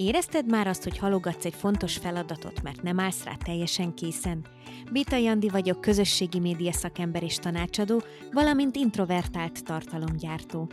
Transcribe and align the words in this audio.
Érezted 0.00 0.50
már 0.50 0.66
azt, 0.66 0.82
hogy 0.82 0.98
halogatsz 0.98 1.44
egy 1.44 1.54
fontos 1.54 1.96
feladatot, 1.96 2.62
mert 2.62 2.82
nem 2.82 3.00
állsz 3.00 3.24
rá 3.24 3.34
teljesen 3.44 3.94
készen? 3.94 4.46
Bita 4.92 5.16
Jandi 5.16 5.48
vagyok, 5.48 5.80
közösségi 5.80 6.38
média 6.38 6.72
szakember 6.72 7.22
és 7.22 7.36
tanácsadó, 7.36 8.02
valamint 8.32 8.76
introvertált 8.76 9.64
tartalomgyártó. 9.64 10.70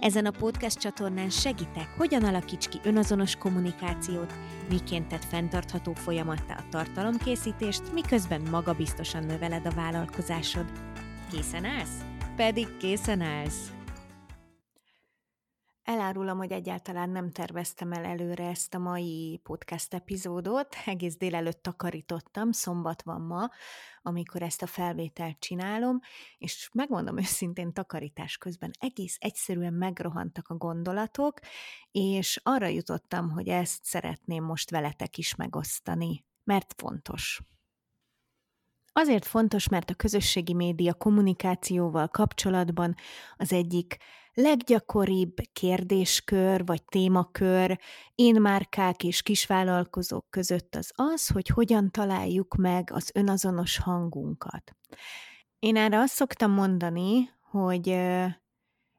Ezen 0.00 0.26
a 0.26 0.30
podcast 0.30 0.78
csatornán 0.78 1.30
segítek, 1.30 1.94
hogyan 1.96 2.24
alakíts 2.24 2.68
ki 2.68 2.78
önazonos 2.82 3.36
kommunikációt, 3.36 4.32
miként 4.68 5.08
tett 5.08 5.24
fenntartható 5.24 5.92
folyamattá 5.94 6.54
a 6.54 6.68
tartalomkészítést, 6.70 7.92
miközben 7.92 8.40
magabiztosan 8.50 9.24
növeled 9.24 9.66
a 9.66 9.74
vállalkozásod. 9.74 10.66
Készen 11.30 11.64
állsz? 11.64 12.04
Pedig 12.36 12.76
készen 12.76 13.20
állsz! 13.20 13.77
Elárulom, 15.88 16.38
hogy 16.38 16.52
egyáltalán 16.52 17.10
nem 17.10 17.30
terveztem 17.30 17.92
el 17.92 18.04
előre 18.04 18.48
ezt 18.48 18.74
a 18.74 18.78
mai 18.78 19.40
podcast 19.42 19.94
epizódot. 19.94 20.74
Egész 20.86 21.16
délelőtt 21.16 21.62
takarítottam, 21.62 22.52
szombat 22.52 23.02
van 23.02 23.20
ma, 23.20 23.48
amikor 24.02 24.42
ezt 24.42 24.62
a 24.62 24.66
felvételt 24.66 25.38
csinálom, 25.38 26.00
és 26.38 26.70
megmondom 26.72 27.18
őszintén, 27.18 27.72
takarítás 27.72 28.36
közben 28.36 28.70
egész 28.78 29.16
egyszerűen 29.20 29.72
megrohantak 29.72 30.48
a 30.48 30.54
gondolatok, 30.54 31.38
és 31.90 32.40
arra 32.42 32.66
jutottam, 32.66 33.30
hogy 33.30 33.48
ezt 33.48 33.84
szeretném 33.84 34.44
most 34.44 34.70
veletek 34.70 35.18
is 35.18 35.34
megosztani, 35.34 36.24
mert 36.44 36.74
fontos. 36.76 37.40
Azért 38.92 39.24
fontos, 39.24 39.68
mert 39.68 39.90
a 39.90 39.94
közösségi 39.94 40.54
média 40.54 40.94
kommunikációval 40.94 42.08
kapcsolatban 42.08 42.94
az 43.36 43.52
egyik 43.52 43.96
leggyakoribb 44.40 45.34
kérdéskör 45.52 46.66
vagy 46.66 46.84
témakör 46.84 47.78
én 48.14 48.40
márkák 48.40 49.04
és 49.04 49.22
kisvállalkozók 49.22 50.30
között 50.30 50.74
az 50.74 50.92
az, 50.94 51.26
hogy 51.26 51.48
hogyan 51.48 51.90
találjuk 51.90 52.54
meg 52.56 52.90
az 52.92 53.10
önazonos 53.14 53.78
hangunkat. 53.78 54.76
Én 55.58 55.76
erre 55.76 55.98
azt 55.98 56.14
szoktam 56.14 56.50
mondani, 56.50 57.30
hogy 57.50 57.88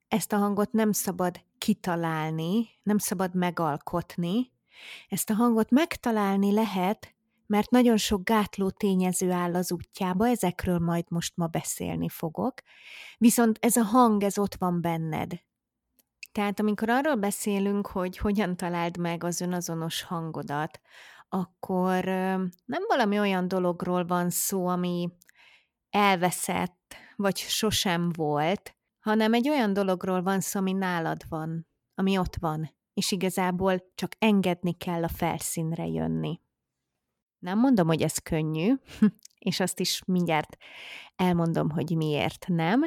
ezt 0.07 0.33
a 0.33 0.37
hangot 0.37 0.71
nem 0.71 0.91
szabad 0.91 1.41
kitalálni, 1.57 2.67
nem 2.83 2.97
szabad 2.97 3.35
megalkotni, 3.35 4.51
ezt 5.09 5.29
a 5.29 5.33
hangot 5.33 5.69
megtalálni 5.69 6.53
lehet, 6.53 7.15
mert 7.49 7.69
nagyon 7.69 7.97
sok 7.97 8.23
gátló 8.23 8.69
tényező 8.69 9.31
áll 9.31 9.55
az 9.55 9.71
útjába, 9.71 10.27
ezekről 10.27 10.79
majd 10.79 11.05
most 11.07 11.35
ma 11.35 11.47
beszélni 11.47 12.09
fogok, 12.09 12.53
viszont 13.17 13.57
ez 13.61 13.75
a 13.75 13.83
hang, 13.83 14.23
ez 14.23 14.37
ott 14.37 14.55
van 14.55 14.81
benned. 14.81 15.31
Tehát 16.31 16.59
amikor 16.59 16.89
arról 16.89 17.15
beszélünk, 17.15 17.87
hogy 17.87 18.17
hogyan 18.17 18.55
találd 18.55 18.97
meg 18.97 19.23
az 19.23 19.41
önazonos 19.41 20.01
hangodat, 20.01 20.79
akkor 21.29 22.03
nem 22.65 22.83
valami 22.87 23.19
olyan 23.19 23.47
dologról 23.47 24.05
van 24.05 24.29
szó, 24.29 24.67
ami 24.67 25.09
elveszett, 25.89 26.95
vagy 27.15 27.37
sosem 27.37 28.09
volt, 28.09 28.75
hanem 28.99 29.33
egy 29.33 29.49
olyan 29.49 29.73
dologról 29.73 30.21
van 30.21 30.39
szó, 30.39 30.59
ami 30.59 30.73
nálad 30.73 31.21
van, 31.29 31.67
ami 31.95 32.17
ott 32.17 32.35
van, 32.35 32.75
és 32.93 33.11
igazából 33.11 33.91
csak 33.95 34.11
engedni 34.19 34.73
kell 34.73 35.03
a 35.03 35.07
felszínre 35.07 35.85
jönni. 35.85 36.39
Nem 37.39 37.59
mondom, 37.59 37.87
hogy 37.87 38.01
ez 38.01 38.17
könnyű, 38.17 38.73
és 39.49 39.59
azt 39.59 39.79
is 39.79 40.01
mindjárt 40.05 40.57
elmondom, 41.15 41.69
hogy 41.69 41.95
miért 41.95 42.45
nem, 42.47 42.81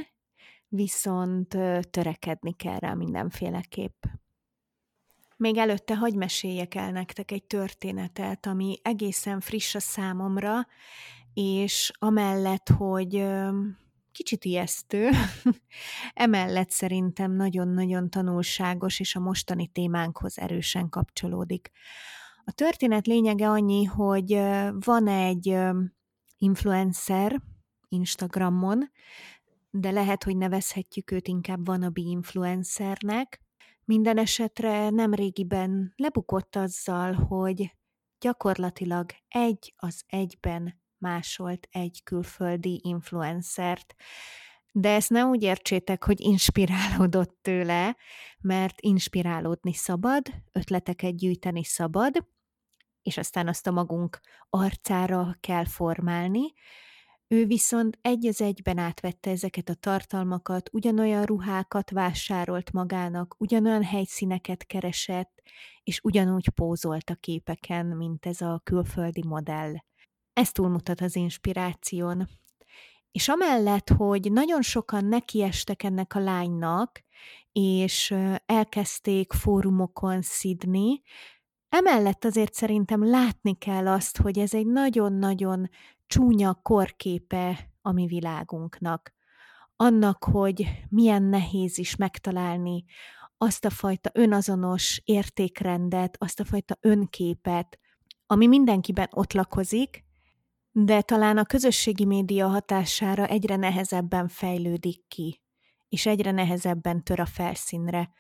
viszont 0.69 1.49
törekedni 1.91 2.55
kell 2.57 2.79
rá 2.79 2.95
mindenféleképp. 2.95 4.05
Még 5.37 5.57
előtte 5.57 5.97
hagy 5.97 6.15
meséljek 6.15 6.75
el 6.75 6.91
nektek 6.91 7.31
egy 7.31 7.45
történetet, 7.45 8.47
ami 8.47 8.79
egészen 8.83 9.41
friss 9.41 9.75
a 9.75 9.81
számomra, 9.81 10.67
és 11.35 11.91
amellett, 11.99 12.69
hogy 12.69 13.25
kicsit 14.13 14.45
ijesztő, 14.45 15.11
emellett 16.15 16.71
szerintem 16.71 17.33
nagyon-nagyon 17.33 18.11
tanulságos, 18.11 19.01
és 19.01 19.17
a 19.17 19.21
mostani 19.21 19.67
témánkhoz 19.67 20.39
erősen 20.39 20.89
kapcsolódik. 20.89 21.71
A 22.45 22.53
történet 22.53 23.07
lényege 23.07 23.49
annyi, 23.49 23.85
hogy 23.85 24.33
van 24.85 25.07
egy 25.07 25.59
influencer 26.39 27.41
Instagramon, 27.89 28.91
de 29.71 29.91
lehet, 29.91 30.25
hogy 30.25 30.37
nevezhetjük 30.37 31.11
őt 31.11 31.29
inkább 31.29 31.69
wannabe 31.69 32.01
influencernek. 32.01 33.43
Minden 33.85 34.19
esetre 34.19 34.91
nem 34.91 35.15
régiben 35.15 35.93
lebukott 35.97 36.57
azzal, 36.57 37.13
hogy 37.13 37.77
gyakorlatilag 38.21 39.11
egy 39.29 39.75
az 39.77 40.03
egyben 40.07 40.81
másolt 40.99 41.69
egy 41.71 42.01
külföldi 42.05 42.81
influencert. 42.85 43.95
De 44.75 44.95
ezt 44.95 45.11
ne 45.11 45.25
úgy 45.25 45.43
értsétek, 45.43 46.05
hogy 46.05 46.21
inspirálódott 46.21 47.39
tőle, 47.43 47.97
mert 48.41 48.81
inspirálódni 48.81 49.73
szabad, 49.73 50.27
ötleteket 50.53 51.17
gyűjteni 51.17 51.65
szabad, 51.65 52.27
és 53.03 53.17
aztán 53.17 53.49
azt 53.49 53.67
a 53.67 53.71
magunk 53.71 54.21
arcára 54.51 55.37
kell 55.41 55.65
formálni. 55.65 56.53
Ő 57.27 57.47
viszont 57.47 57.99
egy 58.03 58.27
az 58.27 58.41
egyben 58.41 58.79
átvette 58.79 59.31
ezeket 59.31 59.69
a 59.69 59.75
tartalmakat, 59.75 60.69
ugyanolyan 60.73 61.25
ruhákat 61.25 61.91
vásárolt 61.91 62.73
magának, 62.73 63.35
ugyanolyan 63.39 63.85
helyszíneket 63.85 64.67
keresett, 64.67 65.43
és 65.83 66.01
ugyanúgy 66.03 66.49
pózolt 66.49 67.11
a 67.11 67.15
képeken, 67.15 67.87
mint 67.87 68.27
ez 68.27 68.41
a 68.41 68.61
külföldi 68.65 69.23
modell. 69.27 69.75
Ez 70.33 70.53
túlmutat 70.53 71.01
az 71.01 71.17
inspiráción. 71.17 72.29
És 73.13 73.29
amellett, 73.29 73.89
hogy 73.89 74.33
nagyon 74.33 74.63
sokan 74.63 75.05
nekiestek 75.05 75.83
ennek 75.83 76.15
a 76.15 76.21
lánynak, 76.21 77.03
és 77.53 78.15
elkezdték 78.47 79.33
fórumokon 79.33 80.23
szidni, 80.23 81.03
Emellett 81.75 82.25
azért 82.25 82.55
szerintem 82.55 83.09
látni 83.09 83.59
kell 83.59 83.89
azt, 83.89 84.19
hogy 84.19 84.39
ez 84.39 84.55
egy 84.55 84.67
nagyon-nagyon 84.67 85.69
csúnya 86.07 86.55
korképe 86.63 87.71
a 87.83 87.93
mi 87.93 88.07
világunknak. 88.07 89.13
Annak, 89.77 90.25
hogy 90.25 90.67
milyen 90.89 91.23
nehéz 91.23 91.79
is 91.79 91.97
megtalálni 91.97 92.85
azt 93.37 93.65
a 93.65 93.71
fajta 93.71 94.11
önazonos 94.13 95.01
értékrendet, 95.05 96.17
azt 96.19 96.41
a 96.41 96.45
fajta 96.45 96.77
önképet, 96.81 97.79
ami 98.27 98.47
mindenkiben 98.47 99.09
ott 99.11 99.33
lakozik, 99.33 100.05
de 100.73 101.03
talán 101.03 101.39
a 101.39 101.45
közösségi 101.45 102.05
média 102.05 102.49
hatására 102.49 103.27
egyre 103.27 103.57
nehezebben 103.57 104.29
fejlődik 104.29 105.09
ki, 105.09 105.41
és 105.89 106.07
egyre 106.07 106.31
nehezebben 106.31 107.05
tör 107.05 107.21
a 107.21 107.27
felszínre. 107.27 108.11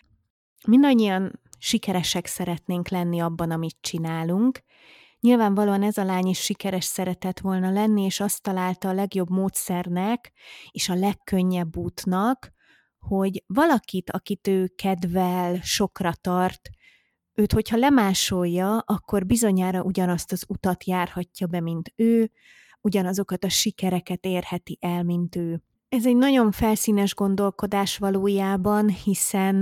Mindannyian 0.67 1.41
sikeresek 1.59 2.27
szeretnénk 2.27 2.89
lenni 2.89 3.21
abban, 3.21 3.51
amit 3.51 3.77
csinálunk. 3.81 4.61
Nyilvánvalóan 5.21 5.83
ez 5.83 5.99
a 5.99 6.05
lány 6.05 6.27
is 6.27 6.39
sikeres 6.39 6.85
szeretett 6.85 7.41
volna 7.41 7.71
lenni, 7.71 8.03
és 8.03 8.21
azt 8.21 8.43
találta 8.43 8.89
a 8.89 8.93
legjobb 8.93 9.31
módszernek, 9.31 10.33
és 10.71 10.89
a 10.89 10.95
legkönnyebb 10.95 11.77
útnak, 11.77 12.53
hogy 12.99 13.45
valakit, 13.47 14.11
akit 14.11 14.47
ő 14.47 14.73
kedvel, 14.77 15.61
sokra 15.63 16.13
tart, 16.21 16.71
őt, 17.42 17.53
hogyha 17.53 17.76
lemásolja, 17.76 18.78
akkor 18.78 19.26
bizonyára 19.26 19.82
ugyanazt 19.82 20.32
az 20.32 20.44
utat 20.48 20.84
járhatja 20.84 21.47
be, 21.47 21.60
mint 21.60 21.92
ő, 21.97 22.30
ugyanazokat 22.80 23.44
a 23.44 23.48
sikereket 23.48 24.25
érheti 24.25 24.78
el, 24.80 25.03
mint 25.03 25.36
ő. 25.36 25.62
Ez 25.88 26.06
egy 26.06 26.16
nagyon 26.16 26.50
felszínes 26.50 27.14
gondolkodás 27.14 27.98
valójában, 27.98 28.88
hiszen 28.88 29.56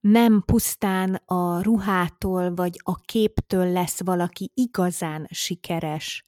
nem 0.00 0.42
pusztán 0.46 1.14
a 1.24 1.62
ruhától 1.62 2.54
vagy 2.54 2.80
a 2.82 2.94
képtől 2.94 3.72
lesz 3.72 4.02
valaki 4.04 4.50
igazán 4.54 5.26
sikeres. 5.30 6.26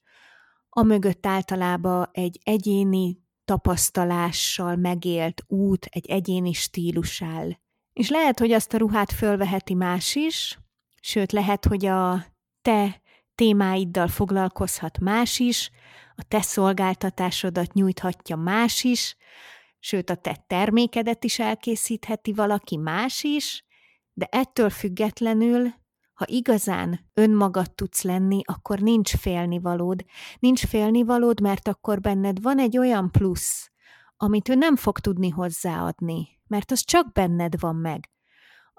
A 0.69 0.83
mögött 0.83 1.27
általában 1.27 2.09
egy 2.13 2.41
egyéni 2.43 3.19
tapasztalással 3.45 4.77
megélt 4.77 5.45
út, 5.47 5.85
egy 5.85 6.07
egyéni 6.07 6.53
stílus 6.53 7.23
áll. 7.23 7.51
És 7.93 8.11
lehet, 8.11 8.39
hogy 8.39 8.53
azt 8.53 8.75
a 8.75 8.79
ruhát 8.79 9.13
fölveheti 9.13 9.75
más 9.75 10.15
is, 10.15 10.59
sőt 11.01 11.33
lehet, 11.33 11.65
hogy 11.65 11.87
a 11.87 12.25
te 12.63 13.01
témáiddal 13.35 14.09
foglalkozhat 14.09 14.99
más 14.99 15.39
is, 15.39 15.71
a 16.17 16.23
te 16.29 16.43
szolgáltatásodat 16.43 17.73
nyújthatja 17.73 18.37
más 18.37 18.85
is, 18.85 19.17
sőt 19.79 20.11
a 20.11 20.15
te 20.15 20.45
termékedet 20.47 21.25
is 21.25 21.39
elkészítheti 21.39 22.33
valaki 22.33 22.77
más 22.77 23.23
is, 23.23 23.65
de 24.13 24.27
ettől 24.31 24.71
függetlenül, 24.71 25.73
ha 26.21 26.27
igazán 26.29 27.11
önmagad 27.15 27.75
tudsz 27.75 28.03
lenni, 28.03 28.41
akkor 28.45 28.79
nincs 28.79 29.17
félnivalód. 29.17 30.05
Nincs 30.39 30.67
félnivalód, 30.67 31.41
mert 31.41 31.69
akkor 31.69 32.01
benned 32.01 32.43
van 32.43 32.59
egy 32.59 32.79
olyan 32.79 33.11
plusz, 33.11 33.71
amit 34.17 34.49
ő 34.49 34.55
nem 34.55 34.77
fog 34.77 34.99
tudni 34.99 35.29
hozzáadni, 35.29 36.29
mert 36.47 36.71
az 36.71 36.85
csak 36.85 37.13
benned 37.13 37.61
van 37.61 37.77
meg. 37.77 38.11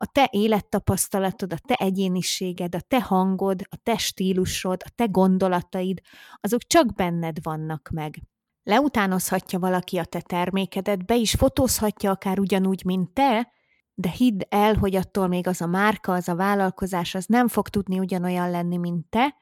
A 0.02 0.06
te 0.06 0.30
élettapasztalatod, 0.32 1.54
a 1.54 1.58
te 1.58 1.74
egyéniséged, 1.74 2.76
a 2.76 2.80
te 2.80 3.02
hangod, 3.02 3.62
a 3.70 3.76
te 3.84 3.98
stílusod, 3.98 4.82
a 4.86 4.90
te 4.96 5.06
gondolataid, 5.06 6.02
azok 6.40 6.62
csak 6.68 6.94
benned 6.96 7.44
vannak 7.44 7.90
meg. 7.94 8.22
Leutánozhatja 8.64 9.60
valaki 9.60 9.98
a 9.98 10.06
te 10.06 10.22
termékedet, 10.22 11.06
be 11.06 11.16
is 11.16 11.32
fotózhatja 11.32 12.12
akár 12.12 12.40
ugyanúgy, 12.40 12.86
mint 12.86 13.14
te, 13.14 13.52
de 13.94 14.10
hidd 14.10 14.42
el, 14.50 14.76
hogy 14.76 14.96
attól 14.96 15.28
még 15.28 15.48
az 15.48 15.62
a 15.62 15.68
márka, 15.68 16.14
az 16.14 16.30
a 16.30 16.36
vállalkozás, 16.36 17.16
az 17.16 17.26
nem 17.26 17.48
fog 17.48 17.70
tudni 17.70 18.00
ugyanolyan 18.00 18.50
lenni, 18.50 18.78
mint 18.78 19.06
te, 19.10 19.36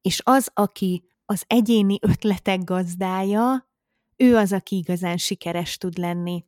és 0.00 0.20
az, 0.24 0.50
aki 0.54 1.04
az 1.24 1.44
egyéni 1.46 1.98
ötletek 2.00 2.64
gazdája, 2.64 3.70
ő 4.16 4.36
az, 4.36 4.52
aki 4.52 4.76
igazán 4.76 5.16
sikeres 5.16 5.76
tud 5.76 5.98
lenni. 5.98 6.44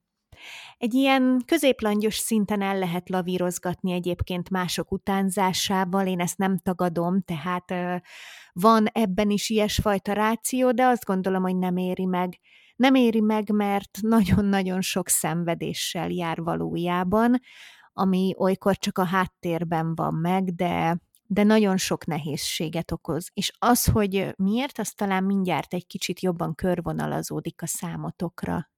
Egy 0.79 0.95
ilyen 0.95 1.43
középlangyos 1.47 2.15
szinten 2.15 2.63
el 2.63 2.79
lehet 2.79 3.09
lavírozgatni 3.09 3.93
egyébként 3.93 4.51
mások 4.51 4.93
utánzásával, 4.93 6.07
én 6.07 6.21
ezt 6.21 6.39
nem 6.39 6.59
tagadom, 6.59 7.23
tehát 7.23 7.75
van 8.53 8.87
ebben 8.87 9.31
is 9.31 9.51
ilyesfajta 9.51 10.13
ráció, 10.13 10.73
de 10.73 10.85
azt 10.85 11.05
gondolom, 11.05 11.43
hogy 11.43 11.57
nem 11.57 11.77
éri 11.77 12.05
meg. 12.05 12.39
Nem 12.77 12.95
éri 12.95 13.21
meg, 13.21 13.51
mert 13.53 13.99
nagyon-nagyon 14.01 14.81
sok 14.81 15.09
szenvedéssel 15.09 16.11
jár 16.11 16.43
valójában, 16.43 17.41
ami 17.93 18.35
olykor 18.39 18.77
csak 18.77 18.99
a 18.99 19.05
háttérben 19.05 19.95
van 19.95 20.15
meg, 20.15 20.55
de 20.55 20.99
de 21.33 21.43
nagyon 21.43 21.77
sok 21.77 22.07
nehézséget 22.07 22.91
okoz. 22.91 23.31
És 23.35 23.53
az, 23.59 23.85
hogy 23.85 24.35
miért, 24.37 24.79
az 24.79 24.93
talán 24.93 25.25
mindjárt 25.25 25.75
egy 25.75 25.87
kicsit 25.87 26.21
jobban 26.21 26.55
körvonalazódik 26.55 27.63
a 27.63 27.67
számotokra. 27.67 28.70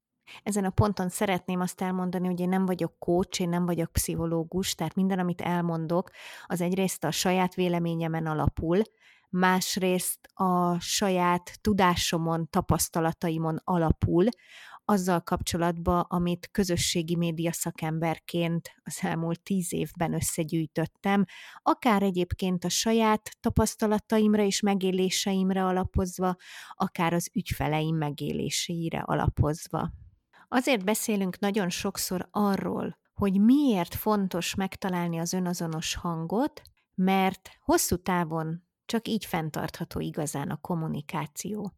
Ezen 0.42 0.64
a 0.64 0.70
ponton 0.70 1.08
szeretném 1.08 1.60
azt 1.60 1.80
elmondani, 1.80 2.26
hogy 2.26 2.40
én 2.40 2.48
nem 2.48 2.66
vagyok 2.66 2.98
coach, 2.98 3.40
én 3.40 3.48
nem 3.48 3.66
vagyok 3.66 3.92
pszichológus, 3.92 4.74
tehát 4.74 4.94
minden, 4.94 5.18
amit 5.18 5.40
elmondok, 5.40 6.10
az 6.46 6.60
egyrészt 6.60 7.04
a 7.04 7.10
saját 7.10 7.54
véleményemen 7.54 8.26
alapul, 8.26 8.82
másrészt 9.28 10.18
a 10.34 10.80
saját 10.80 11.58
tudásomon, 11.60 12.48
tapasztalataimon 12.50 13.60
alapul, 13.64 14.26
azzal 14.84 15.20
kapcsolatban, 15.20 16.04
amit 16.08 16.48
közösségi 16.52 17.16
média 17.16 17.52
szakemberként 17.52 18.70
az 18.82 18.98
elmúlt 19.00 19.42
tíz 19.42 19.72
évben 19.72 20.14
összegyűjtöttem, 20.14 21.24
akár 21.62 22.02
egyébként 22.02 22.64
a 22.64 22.68
saját 22.68 23.30
tapasztalataimra 23.40 24.42
és 24.42 24.60
megéléseimre 24.60 25.64
alapozva, 25.64 26.36
akár 26.70 27.12
az 27.12 27.30
ügyfeleim 27.32 27.96
megéléseire 27.96 29.00
alapozva. 29.00 30.01
Azért 30.54 30.84
beszélünk 30.84 31.38
nagyon 31.38 31.68
sokszor 31.68 32.28
arról, 32.30 32.98
hogy 33.14 33.40
miért 33.40 33.94
fontos 33.94 34.54
megtalálni 34.54 35.18
az 35.18 35.32
önazonos 35.32 35.94
hangot, 35.94 36.62
mert 36.94 37.50
hosszú 37.60 37.96
távon 37.96 38.62
csak 38.84 39.08
így 39.08 39.24
fenntartható 39.24 40.00
igazán 40.00 40.50
a 40.50 40.56
kommunikáció. 40.56 41.72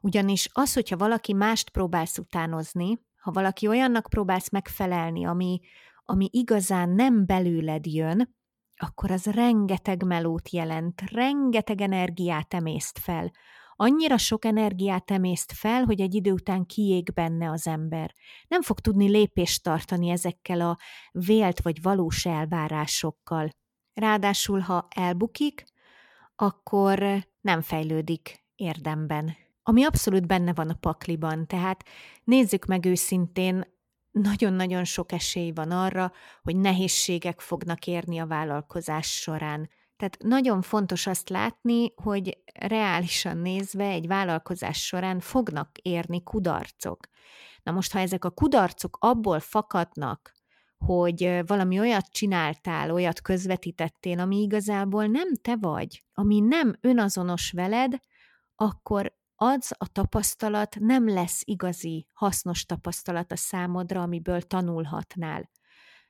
Ugyanis 0.00 0.48
az, 0.52 0.72
hogyha 0.72 0.96
valaki 0.96 1.32
mást 1.32 1.70
próbálsz 1.70 2.18
utánozni, 2.18 2.98
ha 3.20 3.30
valaki 3.30 3.66
olyannak 3.66 4.06
próbálsz 4.08 4.50
megfelelni, 4.50 5.24
ami, 5.26 5.60
ami 6.04 6.28
igazán 6.32 6.88
nem 6.88 7.26
belőled 7.26 7.86
jön, 7.86 8.36
akkor 8.76 9.10
az 9.10 9.24
rengeteg 9.24 10.02
melót 10.02 10.50
jelent, 10.50 11.00
rengeteg 11.10 11.80
energiát 11.80 12.54
emészt 12.54 12.98
fel, 12.98 13.30
annyira 13.80 14.18
sok 14.18 14.44
energiát 14.44 15.10
emészt 15.10 15.52
fel, 15.52 15.84
hogy 15.84 16.00
egy 16.00 16.14
idő 16.14 16.32
után 16.32 16.66
kiég 16.66 17.12
benne 17.14 17.50
az 17.50 17.66
ember. 17.66 18.14
Nem 18.48 18.62
fog 18.62 18.80
tudni 18.80 19.08
lépést 19.08 19.62
tartani 19.62 20.08
ezekkel 20.08 20.60
a 20.60 20.78
vélt 21.12 21.60
vagy 21.60 21.82
valós 21.82 22.26
elvárásokkal. 22.26 23.48
Ráadásul, 23.94 24.60
ha 24.60 24.86
elbukik, 24.94 25.64
akkor 26.36 27.26
nem 27.40 27.60
fejlődik 27.60 28.44
érdemben. 28.54 29.36
Ami 29.62 29.84
abszolút 29.84 30.26
benne 30.26 30.52
van 30.52 30.68
a 30.68 30.78
pakliban, 30.80 31.46
tehát 31.46 31.84
nézzük 32.24 32.64
meg 32.64 32.84
őszintén, 32.84 33.76
nagyon-nagyon 34.10 34.84
sok 34.84 35.12
esély 35.12 35.50
van 35.50 35.70
arra, 35.70 36.12
hogy 36.42 36.56
nehézségek 36.56 37.40
fognak 37.40 37.86
érni 37.86 38.18
a 38.18 38.26
vállalkozás 38.26 39.06
során. 39.06 39.70
Tehát 39.98 40.18
nagyon 40.18 40.62
fontos 40.62 41.06
azt 41.06 41.28
látni, 41.28 41.92
hogy 41.94 42.38
reálisan 42.54 43.36
nézve 43.36 43.84
egy 43.84 44.06
vállalkozás 44.06 44.84
során 44.84 45.20
fognak 45.20 45.78
érni 45.82 46.22
kudarcok. 46.22 47.08
Na 47.62 47.72
most, 47.72 47.92
ha 47.92 47.98
ezek 47.98 48.24
a 48.24 48.30
kudarcok 48.30 48.96
abból 49.00 49.40
fakadnak, 49.40 50.32
hogy 50.78 51.40
valami 51.46 51.78
olyat 51.78 52.06
csináltál, 52.10 52.92
olyat 52.92 53.20
közvetítettél, 53.20 54.18
ami 54.18 54.40
igazából 54.40 55.06
nem 55.06 55.34
te 55.34 55.56
vagy, 55.56 56.04
ami 56.12 56.40
nem 56.40 56.76
önazonos 56.80 57.50
veled, 57.50 57.92
akkor 58.56 59.16
az 59.34 59.74
a 59.78 59.92
tapasztalat 59.92 60.76
nem 60.80 61.08
lesz 61.08 61.42
igazi, 61.44 62.06
hasznos 62.12 62.64
tapasztalat 62.64 63.32
a 63.32 63.36
számodra, 63.36 64.02
amiből 64.02 64.40
tanulhatnál. 64.42 65.50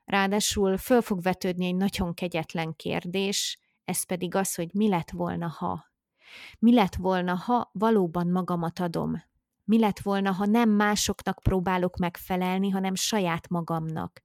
Ráadásul 0.04 0.76
föl 0.76 1.00
fog 1.00 1.22
vetődni 1.22 1.66
egy 1.66 1.76
nagyon 1.76 2.14
kegyetlen 2.14 2.76
kérdés, 2.76 3.58
ez 3.88 4.02
pedig 4.04 4.34
az, 4.34 4.54
hogy 4.54 4.68
mi 4.72 4.88
lett 4.88 5.10
volna, 5.10 5.48
ha. 5.48 5.92
Mi 6.58 6.74
lett 6.74 6.94
volna, 6.94 7.34
ha 7.34 7.70
valóban 7.72 8.28
magamat 8.28 8.78
adom? 8.78 9.22
Mi 9.64 9.78
lett 9.78 9.98
volna, 9.98 10.32
ha 10.32 10.46
nem 10.46 10.70
másoknak 10.70 11.38
próbálok 11.42 11.96
megfelelni, 11.96 12.68
hanem 12.70 12.94
saját 12.94 13.48
magamnak? 13.48 14.20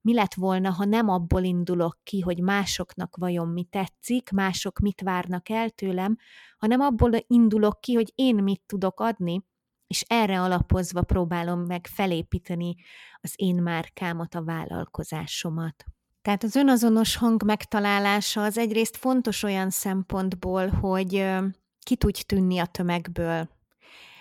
Mi 0.00 0.14
lett 0.14 0.34
volna, 0.34 0.70
ha 0.70 0.84
nem 0.84 1.08
abból 1.08 1.42
indulok 1.42 1.98
ki, 2.02 2.20
hogy 2.20 2.40
másoknak 2.42 3.16
vajon 3.16 3.48
mi 3.48 3.64
tetszik, 3.64 4.30
mások 4.30 4.78
mit 4.78 5.00
várnak 5.00 5.48
el 5.48 5.70
tőlem, 5.70 6.16
hanem 6.58 6.80
abból 6.80 7.12
indulok 7.26 7.80
ki, 7.80 7.94
hogy 7.94 8.12
én 8.14 8.34
mit 8.34 8.62
tudok 8.66 9.00
adni, 9.00 9.44
és 9.86 10.04
erre 10.08 10.40
alapozva 10.40 11.02
próbálom 11.02 11.60
meg 11.60 11.86
felépíteni 11.86 12.74
az 13.20 13.32
én 13.36 13.62
márkámat, 13.62 14.34
a 14.34 14.44
vállalkozásomat. 14.44 15.84
Tehát 16.22 16.42
az 16.42 16.54
önazonos 16.54 17.16
hang 17.16 17.42
megtalálása 17.44 18.42
az 18.42 18.58
egyrészt 18.58 18.96
fontos 18.96 19.42
olyan 19.42 19.70
szempontból, 19.70 20.68
hogy 20.68 21.26
ki 21.80 21.96
tudj 21.96 22.20
tűnni 22.20 22.58
a 22.58 22.66
tömegből. 22.66 23.48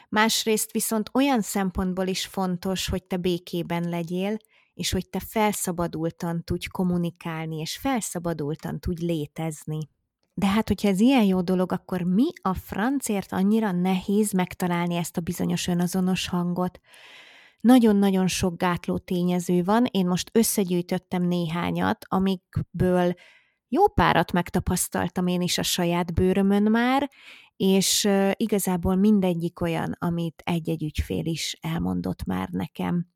Másrészt 0.09 0.71
viszont 0.71 1.09
olyan 1.13 1.41
szempontból 1.41 2.07
is 2.07 2.25
fontos, 2.25 2.89
hogy 2.89 3.03
te 3.03 3.17
békében 3.17 3.89
legyél, 3.89 4.37
és 4.73 4.91
hogy 4.91 5.09
te 5.09 5.19
felszabadultan 5.19 6.43
tudj 6.43 6.67
kommunikálni, 6.67 7.59
és 7.59 7.77
felszabadultan 7.77 8.79
tudj 8.79 9.05
létezni. 9.05 9.89
De 10.33 10.47
hát, 10.47 10.67
hogyha 10.67 10.87
ez 10.87 10.99
ilyen 10.99 11.23
jó 11.23 11.41
dolog, 11.41 11.71
akkor 11.71 12.01
mi 12.01 12.27
a 12.41 12.53
francért 12.53 13.31
annyira 13.31 13.71
nehéz 13.71 14.31
megtalálni 14.31 14.95
ezt 14.95 15.17
a 15.17 15.21
bizonyos 15.21 15.67
önazonos 15.67 16.27
hangot? 16.27 16.79
Nagyon-nagyon 17.59 18.27
sok 18.27 18.57
gátló 18.57 18.97
tényező 18.97 19.63
van, 19.63 19.85
én 19.91 20.07
most 20.07 20.29
összegyűjtöttem 20.33 21.23
néhányat, 21.23 22.05
amikből 22.07 23.13
jó 23.67 23.87
párat 23.87 24.31
megtapasztaltam 24.31 25.27
én 25.27 25.41
is 25.41 25.57
a 25.57 25.63
saját 25.63 26.13
bőrömön 26.13 26.63
már, 26.63 27.09
és 27.55 28.09
igazából 28.33 28.95
mindegyik 28.95 29.61
olyan, 29.61 29.95
amit 29.99 30.41
egy-egy 30.45 30.83
ügyfél 30.83 31.25
is 31.25 31.57
elmondott 31.61 32.23
már 32.23 32.49
nekem. 32.49 33.07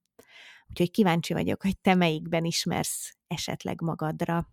Úgyhogy 0.69 0.91
kíváncsi 0.91 1.33
vagyok, 1.33 1.61
hogy 1.61 1.79
te 1.79 1.95
melyikben 1.95 2.45
ismersz 2.45 3.17
esetleg 3.27 3.81
magadra. 3.81 4.49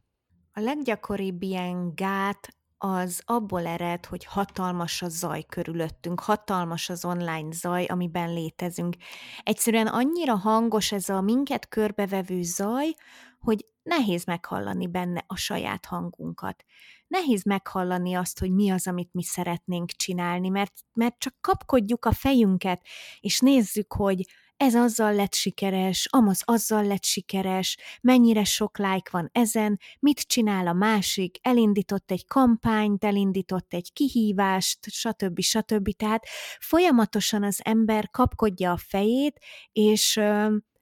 A 0.53 0.61
leggyakoribb 0.61 1.43
ilyen 1.43 1.95
gát 1.95 2.57
az 2.79 3.23
abból 3.25 3.67
ered, 3.67 4.07
hogy 4.07 4.25
hatalmas 4.25 5.03
a 5.03 5.09
zaj 5.09 5.43
körülöttünk, 5.43 6.21
hatalmas 6.21 6.89
az 6.89 7.05
online 7.05 7.53
zaj, 7.53 7.85
amiben 7.85 8.33
létezünk. 8.33 8.97
Egyszerűen 9.43 9.87
annyira 9.87 10.37
hangos 10.37 10.93
ez 10.93 11.09
a 11.09 11.21
minket 11.21 11.69
körbevevő 11.69 12.43
zaj, 12.43 12.95
hogy 13.39 13.67
nehéz 13.83 14.25
meghallani 14.25 14.87
benne 14.87 15.25
a 15.27 15.37
saját 15.37 15.87
hangunkat. 15.87 16.65
Nehéz 17.07 17.45
meghallani 17.45 18.15
azt, 18.15 18.39
hogy 18.39 18.53
mi 18.53 18.71
az, 18.71 18.87
amit 18.87 19.13
mi 19.13 19.23
szeretnénk 19.23 19.91
csinálni, 19.91 20.49
mert, 20.49 20.73
mert 20.93 21.19
csak 21.19 21.35
kapkodjuk 21.41 22.05
a 22.05 22.13
fejünket, 22.13 22.83
és 23.21 23.39
nézzük, 23.39 23.93
hogy 23.93 24.27
ez 24.59 24.75
azzal 24.75 25.15
lett 25.15 25.35
sikeres, 25.35 26.07
amaz 26.11 26.43
azzal 26.45 26.85
lett 26.85 27.05
sikeres, 27.05 27.77
mennyire 28.01 28.45
sok 28.45 28.79
like 28.79 29.11
van 29.11 29.29
ezen, 29.33 29.81
mit 30.01 30.21
csinál 30.21 30.67
a 30.67 30.73
másik, 30.73 31.39
elindított 31.43 32.11
egy 32.11 32.27
kampányt, 32.27 33.05
elindított 33.05 33.75
egy 33.75 33.93
kihívást, 33.93 34.79
stb. 34.91 35.41
stb. 35.41 35.91
Tehát 35.97 36.27
folyamatosan 36.61 37.43
az 37.43 37.61
ember 37.65 38.11
kapkodja 38.11 38.73
a 38.73 38.77
fejét, 38.77 39.41
és 39.73 40.21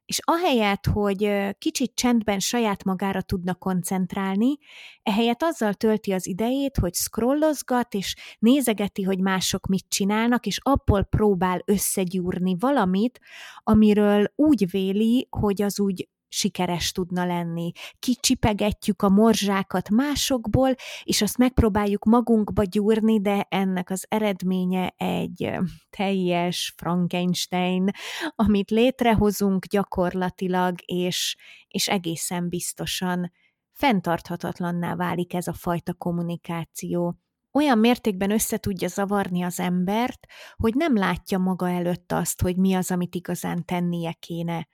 és 0.06 0.20
ahelyett, 0.24 0.86
hogy 0.86 1.30
kicsit 1.58 1.94
csendben 1.94 2.38
saját 2.38 2.84
magára 2.84 3.22
tudna 3.22 3.54
koncentrálni, 3.54 4.58
ehelyett 5.02 5.42
azzal 5.42 5.74
tölti 5.74 6.12
az 6.12 6.26
idejét, 6.26 6.76
hogy 6.76 6.94
scrollozgat, 6.94 7.94
és 7.94 8.16
nézegeti, 8.38 9.02
hogy 9.02 9.18
mások 9.20 9.66
mit 9.66 9.84
csinálnak, 9.88 10.46
és 10.46 10.58
abból 10.62 11.02
próbál 11.02 11.62
összegyúrni 11.64 12.56
valamit, 12.58 13.20
amiről 13.62 14.32
úgy 14.34 14.70
véli, 14.70 15.26
hogy 15.30 15.62
az 15.62 15.80
úgy 15.80 16.08
sikeres 16.36 16.92
tudna 16.92 17.24
lenni. 17.24 17.72
Kicsipegetjük 17.98 19.02
a 19.02 19.08
morzsákat 19.08 19.90
másokból, 19.90 20.74
és 21.02 21.22
azt 21.22 21.38
megpróbáljuk 21.38 22.04
magunkba 22.04 22.62
gyúrni, 22.62 23.20
de 23.20 23.46
ennek 23.48 23.90
az 23.90 24.06
eredménye 24.08 24.94
egy 24.96 25.50
teljes 25.90 26.74
Frankenstein, 26.76 27.90
amit 28.34 28.70
létrehozunk 28.70 29.66
gyakorlatilag, 29.66 30.74
és, 30.84 31.36
és 31.68 31.88
egészen 31.88 32.48
biztosan 32.48 33.32
fenntarthatatlanná 33.72 34.94
válik 34.94 35.34
ez 35.34 35.46
a 35.46 35.52
fajta 35.52 35.94
kommunikáció 35.94 37.16
olyan 37.56 37.78
mértékben 37.78 38.30
össze 38.30 38.56
tudja 38.56 38.88
zavarni 38.88 39.42
az 39.42 39.60
embert, 39.60 40.26
hogy 40.56 40.74
nem 40.74 40.96
látja 40.96 41.38
maga 41.38 41.70
előtt 41.70 42.12
azt, 42.12 42.42
hogy 42.42 42.56
mi 42.56 42.74
az, 42.74 42.90
amit 42.90 43.14
igazán 43.14 43.64
tennie 43.64 44.12
kéne. 44.12 44.68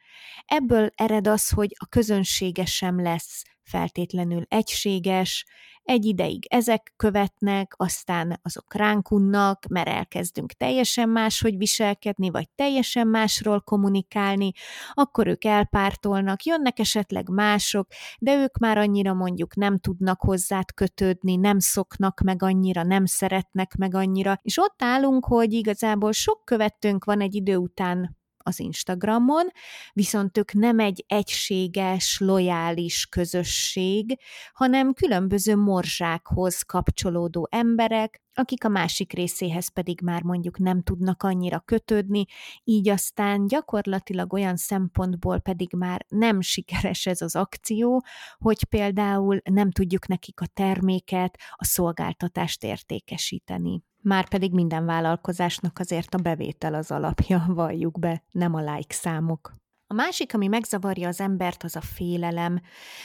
Ebből 0.44 0.90
ered 0.94 1.26
az, 1.26 1.50
hogy 1.50 1.76
a 1.78 1.86
közönsége 1.86 2.64
sem 2.64 3.02
lesz 3.02 3.42
feltétlenül 3.72 4.44
egységes, 4.48 5.44
egy 5.82 6.04
ideig 6.04 6.46
ezek 6.48 6.92
követnek, 6.96 7.74
aztán 7.76 8.40
azok 8.42 8.74
ránk 8.74 9.10
unnak, 9.10 9.66
mert 9.66 9.88
elkezdünk 9.88 10.52
teljesen 10.52 11.08
máshogy 11.08 11.56
viselkedni, 11.56 12.30
vagy 12.30 12.48
teljesen 12.54 13.06
másról 13.06 13.60
kommunikálni, 13.60 14.52
akkor 14.92 15.26
ők 15.26 15.44
elpártolnak, 15.44 16.42
jönnek 16.42 16.78
esetleg 16.78 17.28
mások, 17.28 17.86
de 18.18 18.36
ők 18.42 18.58
már 18.58 18.78
annyira 18.78 19.12
mondjuk 19.12 19.56
nem 19.56 19.78
tudnak 19.78 20.20
hozzád 20.20 20.72
kötődni, 20.74 21.36
nem 21.36 21.58
szoknak 21.58 22.20
meg 22.20 22.42
annyira, 22.42 22.82
nem 22.82 23.04
szeretnek 23.04 23.74
meg 23.76 23.94
annyira, 23.94 24.38
és 24.42 24.58
ott 24.58 24.82
állunk, 24.82 25.24
hogy 25.24 25.52
igazából 25.52 26.12
sok 26.12 26.44
követőnk 26.44 27.04
van 27.04 27.20
egy 27.20 27.34
idő 27.34 27.56
után 27.56 28.20
az 28.42 28.60
Instagramon, 28.60 29.46
viszont 29.92 30.38
ők 30.38 30.52
nem 30.52 30.78
egy 30.78 31.04
egységes, 31.08 32.18
lojális 32.20 33.06
közösség, 33.06 34.18
hanem 34.52 34.92
különböző 34.92 35.56
morzsákhoz 35.56 36.62
kapcsolódó 36.62 37.48
emberek, 37.50 38.21
akik 38.34 38.64
a 38.64 38.68
másik 38.68 39.12
részéhez 39.12 39.68
pedig 39.68 40.00
már 40.00 40.22
mondjuk 40.22 40.58
nem 40.58 40.82
tudnak 40.82 41.22
annyira 41.22 41.60
kötődni, 41.60 42.24
így 42.64 42.88
aztán 42.88 43.46
gyakorlatilag 43.46 44.32
olyan 44.32 44.56
szempontból 44.56 45.40
pedig 45.40 45.72
már 45.72 46.06
nem 46.08 46.40
sikeres 46.40 47.06
ez 47.06 47.20
az 47.20 47.36
akció, 47.36 48.04
hogy 48.38 48.64
például 48.64 49.40
nem 49.44 49.70
tudjuk 49.70 50.06
nekik 50.06 50.40
a 50.40 50.46
terméket, 50.46 51.38
a 51.50 51.64
szolgáltatást 51.64 52.64
értékesíteni. 52.64 53.82
Már 54.00 54.28
pedig 54.28 54.52
minden 54.52 54.84
vállalkozásnak 54.84 55.78
azért 55.78 56.14
a 56.14 56.18
bevétel 56.18 56.74
az 56.74 56.90
alapja, 56.90 57.44
valljuk 57.54 57.98
be, 57.98 58.22
nem 58.30 58.54
a 58.54 58.60
like 58.74 58.94
számok. 58.94 59.61
A 59.92 59.94
másik, 59.94 60.34
ami 60.34 60.46
megzavarja 60.46 61.08
az 61.08 61.20
embert, 61.20 61.62
az 61.62 61.76
a 61.76 61.80
félelem. 61.80 62.60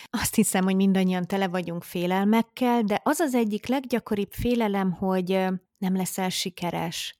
Azt 0.10 0.36
hiszem, 0.36 0.64
hogy 0.64 0.76
mindannyian 0.76 1.26
tele 1.26 1.48
vagyunk 1.48 1.84
félelmekkel, 1.84 2.82
de 2.82 3.02
az 3.04 3.20
az 3.20 3.34
egyik 3.34 3.68
leggyakoribb 3.68 4.32
félelem, 4.32 4.92
hogy 4.92 5.30
nem 5.78 5.96
leszel 5.96 6.30
sikeres. 6.30 7.18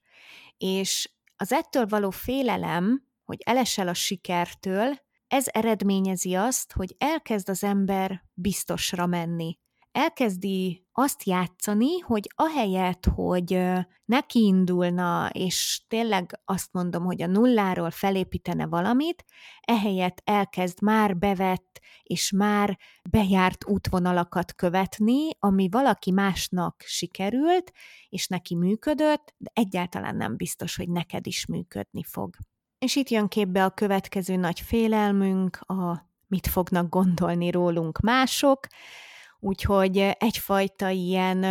És 0.56 1.10
az 1.36 1.52
ettől 1.52 1.86
való 1.86 2.10
félelem, 2.10 3.02
hogy 3.24 3.38
elesel 3.44 3.88
a 3.88 3.94
sikertől, 3.94 4.98
ez 5.26 5.46
eredményezi 5.48 6.34
azt, 6.34 6.72
hogy 6.72 6.94
elkezd 6.98 7.48
az 7.48 7.64
ember 7.64 8.24
biztosra 8.34 9.06
menni 9.06 9.58
elkezdi 9.98 10.86
azt 10.92 11.22
játszani, 11.22 11.98
hogy 11.98 12.30
ahelyett, 12.34 13.06
hogy 13.14 13.62
neki 14.04 14.44
indulna, 14.44 15.30
és 15.32 15.82
tényleg 15.88 16.40
azt 16.44 16.72
mondom, 16.72 17.04
hogy 17.04 17.22
a 17.22 17.26
nulláról 17.26 17.90
felépítene 17.90 18.66
valamit, 18.66 19.24
ehelyett 19.60 20.20
elkezd 20.24 20.82
már 20.82 21.16
bevett 21.16 21.80
és 22.02 22.30
már 22.30 22.78
bejárt 23.10 23.68
útvonalakat 23.68 24.54
követni, 24.54 25.28
ami 25.38 25.68
valaki 25.70 26.10
másnak 26.10 26.82
sikerült, 26.86 27.72
és 28.08 28.26
neki 28.26 28.54
működött, 28.54 29.34
de 29.36 29.50
egyáltalán 29.54 30.16
nem 30.16 30.36
biztos, 30.36 30.76
hogy 30.76 30.88
neked 30.88 31.26
is 31.26 31.46
működni 31.46 32.02
fog. 32.04 32.36
És 32.78 32.96
itt 32.96 33.08
jön 33.08 33.28
képbe 33.28 33.64
a 33.64 33.70
következő 33.70 34.36
nagy 34.36 34.60
félelmünk, 34.60 35.56
a 35.56 36.06
mit 36.26 36.46
fognak 36.46 36.88
gondolni 36.88 37.50
rólunk 37.50 38.00
mások, 38.00 38.66
Úgyhogy 39.40 39.98
egyfajta 40.18 40.88
ilyen 40.88 41.44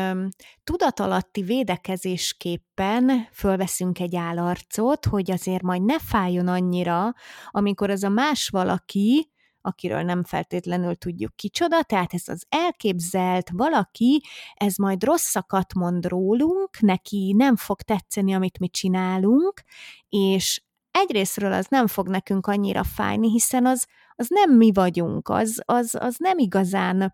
tudatalatti 0.63 1.41
védekezésképpen 1.41 3.27
fölveszünk 3.31 3.99
egy 3.99 4.15
állarcot, 4.15 5.05
hogy 5.05 5.31
azért 5.31 5.61
majd 5.61 5.83
ne 5.83 5.99
fájjon 5.99 6.47
annyira, 6.47 7.13
amikor 7.49 7.89
az 7.89 8.03
a 8.03 8.09
más 8.09 8.49
valaki, 8.49 9.31
akiről 9.61 10.01
nem 10.01 10.23
feltétlenül 10.23 10.95
tudjuk 10.95 11.35
kicsoda, 11.35 11.83
tehát 11.83 12.13
ez 12.13 12.27
az 12.27 12.45
elképzelt 12.49 13.49
valaki, 13.53 14.23
ez 14.55 14.75
majd 14.75 15.03
rosszakat 15.03 15.73
mond 15.73 16.05
rólunk, 16.05 16.79
neki 16.79 17.33
nem 17.37 17.55
fog 17.55 17.81
tetszeni, 17.81 18.33
amit 18.33 18.59
mi 18.59 18.69
csinálunk, 18.69 19.61
és 20.09 20.61
egyrésztről 20.91 21.53
az 21.53 21.67
nem 21.69 21.87
fog 21.87 22.07
nekünk 22.07 22.47
annyira 22.47 22.83
fájni, 22.83 23.29
hiszen 23.29 23.65
az, 23.65 23.87
az 24.15 24.27
nem 24.29 24.57
mi 24.57 24.71
vagyunk, 24.73 25.29
az, 25.29 25.61
az, 25.65 25.95
az 25.99 26.15
nem 26.17 26.37
igazán 26.37 27.13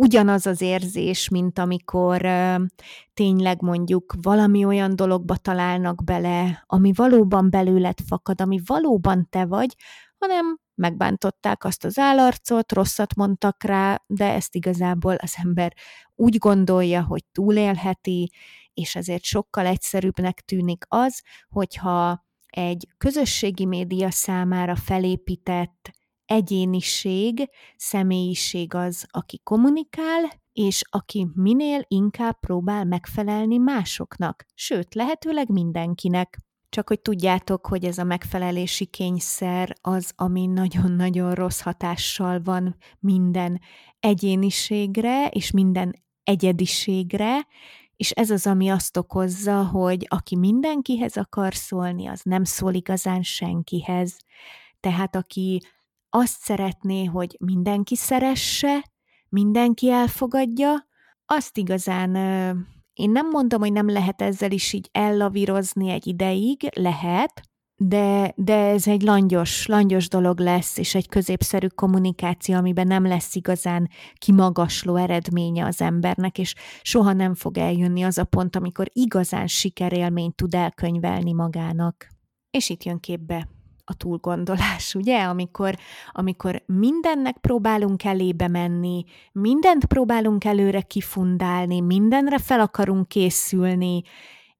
ugyanaz 0.00 0.46
az 0.46 0.60
érzés, 0.60 1.28
mint 1.28 1.58
amikor 1.58 2.20
tényleg 3.14 3.62
mondjuk 3.62 4.14
valami 4.22 4.64
olyan 4.64 4.96
dologba 4.96 5.36
találnak 5.36 6.04
bele, 6.04 6.64
ami 6.66 6.92
valóban 6.94 7.50
belőled 7.50 7.98
fakad, 8.06 8.40
ami 8.40 8.60
valóban 8.66 9.26
te 9.30 9.44
vagy, 9.44 9.76
hanem 10.18 10.58
megbántották 10.74 11.64
azt 11.64 11.84
az 11.84 11.98
állarcot, 11.98 12.72
rosszat 12.72 13.14
mondtak 13.14 13.62
rá, 13.62 14.02
de 14.06 14.32
ezt 14.32 14.54
igazából 14.54 15.14
az 15.14 15.34
ember 15.44 15.74
úgy 16.14 16.38
gondolja, 16.38 17.02
hogy 17.02 17.24
túlélheti, 17.32 18.32
és 18.74 18.94
ezért 18.94 19.22
sokkal 19.22 19.66
egyszerűbbnek 19.66 20.40
tűnik 20.40 20.84
az, 20.88 21.22
hogyha 21.48 22.24
egy 22.46 22.88
közösségi 22.98 23.66
média 23.66 24.10
számára 24.10 24.76
felépített 24.76 25.99
egyéniség, 26.30 27.48
személyiség 27.76 28.74
az, 28.74 29.06
aki 29.10 29.40
kommunikál, 29.44 30.30
és 30.52 30.82
aki 30.90 31.26
minél 31.34 31.84
inkább 31.88 32.40
próbál 32.40 32.84
megfelelni 32.84 33.56
másoknak, 33.56 34.44
sőt, 34.54 34.94
lehetőleg 34.94 35.48
mindenkinek. 35.48 36.38
Csak 36.68 36.88
hogy 36.88 37.00
tudjátok, 37.00 37.66
hogy 37.66 37.84
ez 37.84 37.98
a 37.98 38.04
megfelelési 38.04 38.86
kényszer 38.86 39.76
az, 39.80 40.12
ami 40.16 40.46
nagyon-nagyon 40.46 41.34
rossz 41.34 41.60
hatással 41.60 42.40
van 42.42 42.76
minden 42.98 43.60
egyéniségre 44.00 45.28
és 45.28 45.50
minden 45.50 46.02
egyediségre, 46.24 47.46
és 47.96 48.10
ez 48.10 48.30
az, 48.30 48.46
ami 48.46 48.68
azt 48.68 48.96
okozza, 48.96 49.64
hogy 49.64 50.06
aki 50.08 50.36
mindenkihez 50.36 51.16
akar 51.16 51.54
szólni, 51.54 52.06
az 52.06 52.20
nem 52.22 52.44
szól 52.44 52.74
igazán 52.74 53.22
senkihez. 53.22 54.16
Tehát 54.80 55.16
aki 55.16 55.60
azt 56.10 56.40
szeretné, 56.40 57.04
hogy 57.04 57.36
mindenki 57.40 57.96
szeresse, 57.96 58.90
mindenki 59.28 59.90
elfogadja, 59.90 60.88
azt 61.26 61.58
igazán 61.58 62.14
én 62.94 63.10
nem 63.10 63.28
mondom, 63.28 63.60
hogy 63.60 63.72
nem 63.72 63.90
lehet 63.90 64.22
ezzel 64.22 64.50
is 64.50 64.72
így 64.72 64.88
ellavírozni 64.92 65.88
egy 65.88 66.06
ideig, 66.06 66.68
lehet, 66.74 67.42
de, 67.76 68.32
de 68.36 68.54
ez 68.54 68.86
egy 68.86 69.02
langyos, 69.02 69.66
langyos 69.66 70.08
dolog 70.08 70.38
lesz, 70.38 70.78
és 70.78 70.94
egy 70.94 71.08
középszerű 71.08 71.66
kommunikáció, 71.66 72.54
amiben 72.56 72.86
nem 72.86 73.06
lesz 73.06 73.34
igazán 73.34 73.88
kimagasló 74.14 74.96
eredménye 74.96 75.64
az 75.64 75.80
embernek, 75.80 76.38
és 76.38 76.54
soha 76.82 77.12
nem 77.12 77.34
fog 77.34 77.58
eljönni 77.58 78.02
az 78.02 78.18
a 78.18 78.24
pont, 78.24 78.56
amikor 78.56 78.86
igazán 78.92 79.46
sikerélményt 79.46 80.34
tud 80.34 80.54
elkönyvelni 80.54 81.32
magának. 81.32 82.06
És 82.50 82.68
itt 82.68 82.84
jön 82.84 83.00
képbe 83.00 83.48
a 83.90 83.94
túlgondolás, 83.94 84.94
ugye? 85.00 85.22
Amikor, 85.22 85.74
amikor 86.12 86.62
mindennek 86.66 87.36
próbálunk 87.38 88.04
elébe 88.04 88.48
menni, 88.48 89.04
mindent 89.32 89.84
próbálunk 89.84 90.44
előre 90.44 90.80
kifundálni, 90.80 91.80
mindenre 91.80 92.38
fel 92.38 92.60
akarunk 92.60 93.08
készülni, 93.08 94.02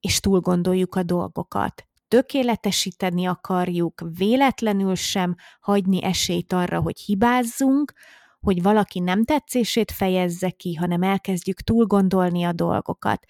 és 0.00 0.20
túlgondoljuk 0.20 0.94
a 0.94 1.02
dolgokat. 1.02 1.84
Tökéletesíteni 2.08 3.26
akarjuk, 3.26 4.02
véletlenül 4.16 4.94
sem 4.94 5.34
hagyni 5.60 6.04
esélyt 6.04 6.52
arra, 6.52 6.80
hogy 6.80 7.00
hibázzunk, 7.00 7.92
hogy 8.40 8.62
valaki 8.62 8.98
nem 8.98 9.24
tetszését 9.24 9.90
fejezze 9.90 10.50
ki, 10.50 10.74
hanem 10.74 11.02
elkezdjük 11.02 11.60
túlgondolni 11.60 12.44
a 12.44 12.52
dolgokat 12.52 13.26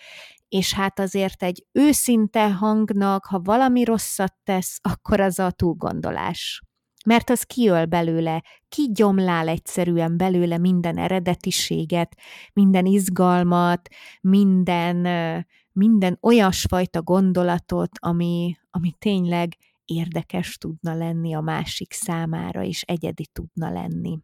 és 0.50 0.72
hát 0.74 0.98
azért 0.98 1.42
egy 1.42 1.66
őszinte 1.72 2.52
hangnak, 2.52 3.24
ha 3.24 3.40
valami 3.40 3.84
rosszat 3.84 4.34
tesz, 4.44 4.78
akkor 4.82 5.20
az 5.20 5.38
a 5.38 5.50
túlgondolás. 5.50 6.62
Mert 7.04 7.30
az 7.30 7.42
kiöl 7.42 7.84
belőle, 7.84 8.42
kigyomlál 8.68 9.48
egyszerűen 9.48 10.16
belőle 10.16 10.58
minden 10.58 10.98
eredetiséget, 10.98 12.16
minden 12.52 12.86
izgalmat, 12.86 13.88
minden, 14.20 14.96
minden 15.72 16.18
olyasfajta 16.20 17.02
gondolatot, 17.02 17.90
ami, 17.98 18.56
ami 18.70 18.92
tényleg 18.98 19.56
érdekes 19.84 20.56
tudna 20.56 20.94
lenni 20.94 21.34
a 21.34 21.40
másik 21.40 21.92
számára, 21.92 22.62
és 22.62 22.82
egyedi 22.82 23.26
tudna 23.32 23.70
lenni. 23.70 24.18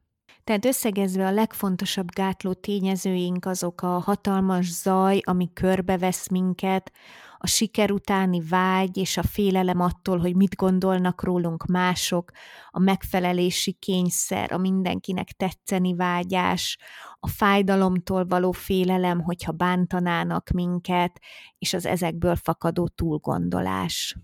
Tehát 0.47 0.65
összegezve 0.65 1.27
a 1.27 1.31
legfontosabb 1.31 2.11
gátló 2.11 2.53
tényezőink 2.53 3.45
azok 3.45 3.83
a 3.83 3.99
hatalmas 3.99 4.71
zaj, 4.71 5.21
ami 5.25 5.51
körbevesz 5.53 6.29
minket, 6.29 6.93
a 7.39 7.47
siker 7.47 7.91
utáni 7.91 8.41
vágy 8.41 8.97
és 8.97 9.17
a 9.17 9.23
félelem 9.23 9.81
attól, 9.81 10.19
hogy 10.19 10.37
mit 10.37 10.57
gondolnak 10.57 11.23
rólunk 11.23 11.65
mások, 11.65 12.31
a 12.71 12.79
megfelelési 12.79 13.73
kényszer, 13.73 14.53
a 14.53 14.59
mindenkinek 14.59 15.29
tetszeni 15.33 15.95
vágyás, 15.95 16.79
a 17.21 17.29
fájdalomtól 17.29 18.27
való 18.27 18.53
félelem, 18.53 19.21
hogyha 19.21 19.53
bántanának 19.53 20.51
minket, 20.51 21.21
és 21.59 21.75
az 21.75 21.87
ezekből 21.87 22.37
fakadó 22.37 22.89
túlgondolás. 22.89 24.17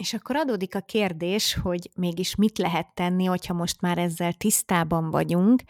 És 0.00 0.14
akkor 0.14 0.36
adódik 0.36 0.74
a 0.74 0.80
kérdés, 0.80 1.54
hogy 1.54 1.90
mégis 1.96 2.34
mit 2.34 2.58
lehet 2.58 2.94
tenni, 2.94 3.24
hogyha 3.24 3.54
most 3.54 3.80
már 3.80 3.98
ezzel 3.98 4.32
tisztában 4.32 5.10
vagyunk, 5.10 5.62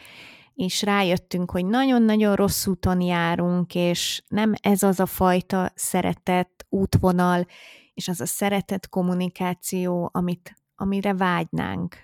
és 0.54 0.82
rájöttünk, 0.82 1.50
hogy 1.50 1.66
nagyon-nagyon 1.66 2.34
rossz 2.34 2.66
úton 2.66 3.00
járunk, 3.00 3.74
és 3.74 4.22
nem 4.28 4.52
ez 4.60 4.82
az 4.82 5.00
a 5.00 5.06
fajta 5.06 5.72
szeretett 5.74 6.66
útvonal, 6.68 7.46
és 7.94 8.08
az 8.08 8.20
a 8.20 8.26
szeretett 8.26 8.88
kommunikáció, 8.88 10.10
amit, 10.12 10.54
amire 10.74 11.14
vágynánk. 11.14 11.96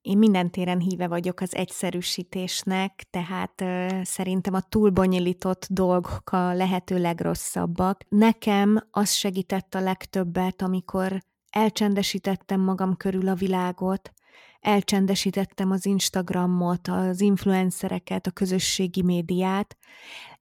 Én 0.00 0.18
minden 0.18 0.50
téren 0.50 0.78
híve 0.78 1.08
vagyok 1.08 1.40
az 1.40 1.54
egyszerűsítésnek, 1.54 3.06
tehát 3.10 3.60
ö, 3.60 3.86
szerintem 4.02 4.54
a 4.54 4.60
túlbonyolított 4.60 5.66
dolgok 5.70 6.32
a 6.32 6.52
lehető 6.52 6.98
legrosszabbak. 6.98 8.00
Nekem 8.08 8.86
az 8.90 9.12
segített 9.12 9.74
a 9.74 9.80
legtöbbet, 9.80 10.62
amikor 10.62 11.26
elcsendesítettem 11.50 12.60
magam 12.60 12.96
körül 12.96 13.28
a 13.28 13.34
világot, 13.34 14.12
elcsendesítettem 14.60 15.70
az 15.70 15.86
Instagramot, 15.86 16.88
az 16.88 17.20
influencereket, 17.20 18.26
a 18.26 18.30
közösségi 18.30 19.02
médiát, 19.02 19.76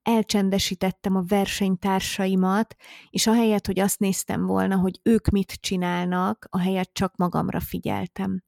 elcsendesítettem 0.02 1.16
a 1.16 1.24
versenytársaimat, 1.28 2.76
és 3.10 3.28
ahelyett, 3.28 3.66
hogy 3.66 3.80
azt 3.80 4.00
néztem 4.00 4.46
volna, 4.46 4.76
hogy 4.76 5.00
ők 5.04 5.28
mit 5.28 5.52
csinálnak, 5.52 6.48
ahelyett 6.50 6.94
csak 6.94 7.16
magamra 7.16 7.60
figyeltem. 7.60 8.44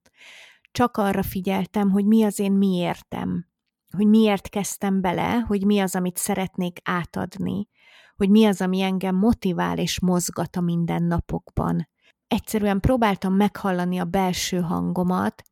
Csak 0.72 0.98
arra 0.98 1.24
figyeltem, 1.24 1.90
hogy 1.90 2.06
mi 2.06 2.24
az 2.24 2.40
én 2.40 2.52
miértem, 2.52 3.48
hogy 3.98 4.08
miért 4.08 4.50
kezdtem 4.50 5.02
bele, 5.02 5.40
hogy 5.48 5.66
mi 5.66 5.80
az, 5.80 5.96
amit 5.96 6.18
szeretnék 6.18 6.80
átadni, 6.84 7.68
hogy 8.16 8.30
mi 8.30 8.46
az, 8.46 8.62
ami 8.62 8.82
engem 8.82 9.16
motivál 9.16 9.78
és 9.78 10.00
mozgat 10.00 10.56
a 10.56 10.62
mindennapokban. 10.62 11.88
Egyszerűen 12.30 12.80
próbáltam 12.80 13.34
meghallani 13.34 14.00
a 14.00 14.06
belső 14.06 14.60
hangomat, 14.60 15.44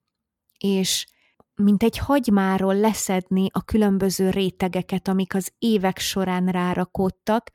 és 0.57 1.07
mint 1.55 1.84
egy 1.84 1.98
hagymáról 1.98 2.75
leszedni 2.75 3.48
a 3.51 3.63
különböző 3.63 4.29
rétegeket, 4.29 5.07
amik 5.07 5.36
az 5.36 5.51
évek 5.57 5.98
során 5.98 6.46
rárakódtak, 6.46 7.51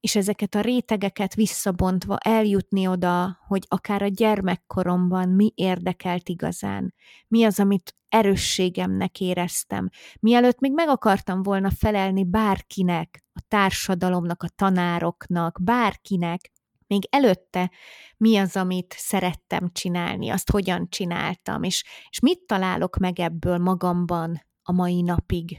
és 0.00 0.16
ezeket 0.16 0.54
a 0.54 0.60
rétegeket 0.60 1.34
visszabontva 1.34 2.18
eljutni 2.18 2.86
oda, 2.86 3.38
hogy 3.46 3.64
akár 3.68 4.02
a 4.02 4.06
gyermekkoromban 4.06 5.28
mi 5.28 5.52
érdekelt 5.54 6.28
igazán, 6.28 6.94
mi 7.28 7.44
az, 7.44 7.60
amit 7.60 7.96
erősségemnek 8.08 9.20
éreztem. 9.20 9.88
Mielőtt 10.20 10.58
még 10.60 10.72
meg 10.72 10.88
akartam 10.88 11.42
volna 11.42 11.70
felelni 11.70 12.24
bárkinek, 12.24 13.24
a 13.32 13.40
társadalomnak, 13.48 14.42
a 14.42 14.48
tanároknak, 14.48 15.58
bárkinek, 15.62 16.50
még 16.94 17.08
előtte 17.10 17.70
mi 18.16 18.36
az, 18.36 18.56
amit 18.56 18.94
szerettem 18.98 19.70
csinálni, 19.72 20.28
azt 20.28 20.50
hogyan 20.50 20.88
csináltam, 20.88 21.62
és, 21.62 21.84
és 22.10 22.20
mit 22.20 22.46
találok 22.46 22.96
meg 22.96 23.20
ebből 23.20 23.58
magamban 23.58 24.42
a 24.62 24.72
mai 24.72 25.02
napig. 25.02 25.56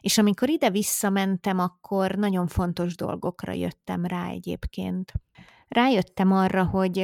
És 0.00 0.18
amikor 0.18 0.48
ide 0.48 0.70
visszamentem, 0.70 1.58
akkor 1.58 2.10
nagyon 2.10 2.46
fontos 2.46 2.96
dolgokra 2.96 3.52
jöttem 3.52 4.04
rá 4.04 4.28
egyébként. 4.28 5.12
Rájöttem 5.68 6.32
arra, 6.32 6.64
hogy 6.64 6.96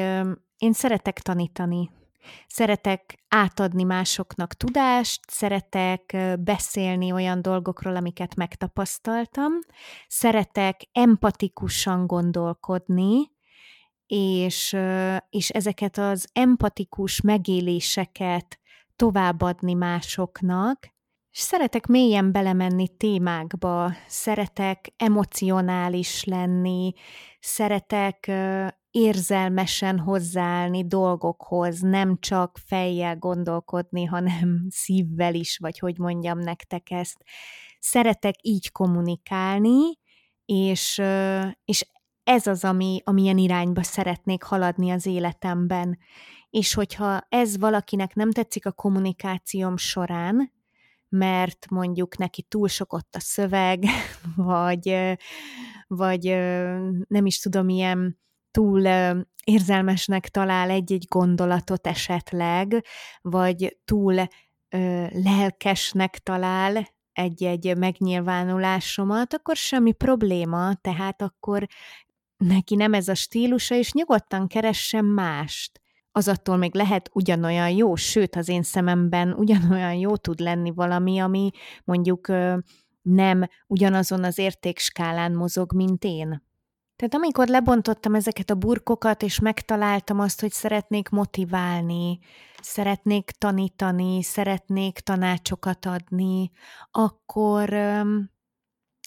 én 0.56 0.72
szeretek 0.72 1.18
tanítani, 1.20 1.90
Szeretek 2.46 3.24
átadni 3.28 3.82
másoknak 3.82 4.54
tudást, 4.54 5.20
szeretek 5.30 6.16
beszélni 6.38 7.12
olyan 7.12 7.42
dolgokról, 7.42 7.96
amiket 7.96 8.34
megtapasztaltam, 8.34 9.52
szeretek 10.08 10.80
empatikusan 10.92 12.06
gondolkodni, 12.06 13.30
és, 14.06 14.76
és 15.30 15.48
ezeket 15.48 15.98
az 15.98 16.28
empatikus 16.32 17.20
megéléseket 17.20 18.60
továbbadni 18.96 19.74
másoknak, 19.74 20.98
és 21.32 21.38
szeretek 21.38 21.86
mélyen 21.86 22.32
belemenni 22.32 22.88
témákba, 22.88 23.92
szeretek 24.06 24.92
emocionális 24.96 26.24
lenni, 26.24 26.92
szeretek 27.40 28.30
érzelmesen 28.90 29.98
hozzáállni 29.98 30.86
dolgokhoz, 30.86 31.80
nem 31.80 32.16
csak 32.20 32.58
fejjel 32.66 33.16
gondolkodni, 33.16 34.04
hanem 34.04 34.66
szívvel 34.84 35.34
is, 35.34 35.58
vagy 35.58 35.78
hogy 35.78 35.98
mondjam 35.98 36.38
nektek 36.38 36.90
ezt. 36.90 37.24
Szeretek 37.78 38.34
így 38.42 38.72
kommunikálni, 38.72 39.98
és, 40.44 41.02
és 41.64 41.86
ez 42.22 42.46
az, 42.46 42.64
ami, 42.64 43.00
amilyen 43.04 43.38
irányba 43.38 43.82
szeretnék 43.82 44.42
haladni 44.42 44.90
az 44.90 45.06
életemben. 45.06 45.98
És 46.50 46.74
hogyha 46.74 47.26
ez 47.28 47.58
valakinek 47.58 48.14
nem 48.14 48.30
tetszik 48.30 48.66
a 48.66 48.72
kommunikációm 48.72 49.76
során, 49.76 50.52
mert 51.08 51.66
mondjuk 51.70 52.16
neki 52.16 52.42
túl 52.42 52.68
sok 52.68 52.92
ott 52.92 53.14
a 53.14 53.20
szöveg, 53.20 53.84
vagy, 54.36 54.96
vagy 55.86 56.24
nem 57.08 57.26
is 57.26 57.40
tudom, 57.40 57.68
ilyen 57.68 58.18
túl 58.50 58.86
érzelmesnek 59.44 60.28
talál 60.28 60.70
egy-egy 60.70 61.04
gondolatot 61.08 61.86
esetleg, 61.86 62.84
vagy 63.20 63.78
túl 63.84 64.18
ö, 64.68 65.06
lelkesnek 65.10 66.18
talál 66.18 66.88
egy-egy 67.12 67.76
megnyilvánulásomat, 67.76 69.34
akkor 69.34 69.56
semmi 69.56 69.92
probléma, 69.92 70.74
tehát 70.74 71.22
akkor 71.22 71.66
neki 72.36 72.74
nem 72.74 72.94
ez 72.94 73.08
a 73.08 73.14
stílusa, 73.14 73.74
és 73.74 73.92
nyugodtan 73.92 74.46
keressen 74.46 75.04
mást. 75.04 75.80
Az 76.12 76.28
attól 76.28 76.56
még 76.56 76.74
lehet 76.74 77.10
ugyanolyan 77.12 77.70
jó, 77.70 77.94
sőt, 77.94 78.36
az 78.36 78.48
én 78.48 78.62
szememben 78.62 79.32
ugyanolyan 79.42 79.94
jó 79.94 80.16
tud 80.16 80.38
lenni 80.40 80.70
valami, 80.70 81.18
ami 81.18 81.50
mondjuk 81.84 82.28
ö, 82.28 82.56
nem 83.02 83.48
ugyanazon 83.66 84.24
az 84.24 84.38
értékskálán 84.38 85.32
mozog, 85.32 85.72
mint 85.72 86.04
én. 86.04 86.48
Tehát 87.00 87.14
amikor 87.14 87.48
lebontottam 87.48 88.14
ezeket 88.14 88.50
a 88.50 88.54
burkokat, 88.54 89.22
és 89.22 89.38
megtaláltam 89.38 90.20
azt, 90.20 90.40
hogy 90.40 90.52
szeretnék 90.52 91.08
motiválni, 91.08 92.18
szeretnék 92.60 93.30
tanítani, 93.30 94.22
szeretnék 94.22 94.98
tanácsokat 94.98 95.86
adni, 95.86 96.50
akkor, 96.90 97.74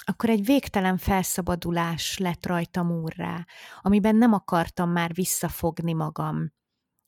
akkor 0.05 0.29
egy 0.29 0.45
végtelen 0.45 0.97
felszabadulás 0.97 2.17
lett 2.17 2.45
rajtam 2.45 2.91
úrrá, 2.91 3.45
amiben 3.81 4.15
nem 4.15 4.33
akartam 4.33 4.89
már 4.89 5.13
visszafogni 5.13 5.93
magam. 5.93 6.51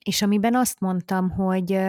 És 0.03 0.21
amiben 0.21 0.55
azt 0.55 0.79
mondtam, 0.79 1.29
hogy 1.29 1.79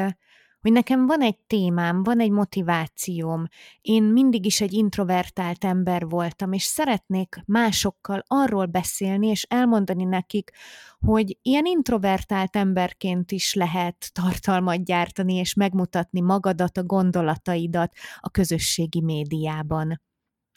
hogy 0.67 0.75
nekem 0.75 1.07
van 1.07 1.21
egy 1.21 1.39
témám, 1.47 2.03
van 2.03 2.21
egy 2.21 2.31
motivációm. 2.31 3.47
Én 3.81 4.03
mindig 4.03 4.47
is 4.47 4.61
egy 4.61 4.73
introvertált 4.73 5.65
ember 5.65 6.09
voltam, 6.09 6.53
és 6.53 6.63
szeretnék 6.63 7.43
másokkal 7.45 8.23
arról 8.27 8.67
beszélni, 8.67 9.27
és 9.27 9.43
elmondani 9.43 10.05
nekik, 10.05 10.51
hogy 10.99 11.39
ilyen 11.43 11.65
introvertált 11.65 12.57
emberként 12.57 13.33
is 13.33 13.55
lehet 13.55 14.11
tartalmat 14.13 14.85
gyártani, 14.85 15.35
és 15.35 15.55
megmutatni 15.55 16.21
magadat, 16.21 16.77
a 16.77 16.85
gondolataidat 16.85 17.93
a 18.21 18.31
közösségi 18.31 19.01
médiában 19.01 20.01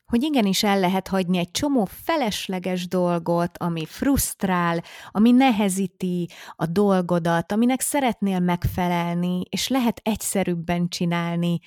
hogy 0.10 0.24
igenis 0.24 0.63
el 0.63 0.80
lehet 0.80 1.08
hagyni 1.08 1.38
egy 1.38 1.52
csomó 1.52 1.86
felesleges 1.86 2.88
dolgot, 2.88 3.58
ami 3.58 3.86
frusztrál, 3.86 4.84
ami 5.12 5.32
nehezíti 5.32 6.30
a 6.56 6.65
dolgodat, 6.65 7.52
aminek 7.52 7.82
szeretnél 7.82 8.39
megfelelni, 8.39 9.41
és 9.50 9.67
lehet 9.67 10.02
egyszerűbben 10.04 10.88
csinálni 10.88 11.60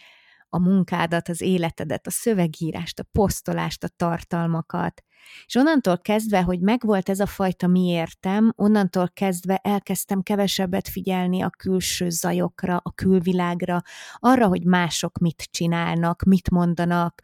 a 0.54 0.58
munkádat, 0.58 1.28
az 1.28 1.40
életedet, 1.40 2.06
a 2.06 2.10
szövegírást, 2.10 2.98
a 2.98 3.06
posztolást, 3.12 3.84
a 3.84 3.88
tartalmakat. 3.96 5.02
És 5.46 5.54
onnantól 5.54 5.98
kezdve, 5.98 6.42
hogy 6.42 6.60
megvolt 6.60 7.08
ez 7.08 7.20
a 7.20 7.26
fajta 7.26 7.66
miértem, 7.66 8.52
onnantól 8.56 9.08
kezdve 9.14 9.56
elkezdtem 9.56 10.22
kevesebbet 10.22 10.88
figyelni 10.88 11.40
a 11.42 11.50
külső 11.50 12.10
zajokra, 12.10 12.80
a 12.82 12.92
külvilágra, 12.92 13.82
arra, 14.18 14.46
hogy 14.46 14.64
mások 14.64 15.18
mit 15.18 15.48
csinálnak, 15.50 16.22
mit 16.22 16.50
mondanak, 16.50 17.20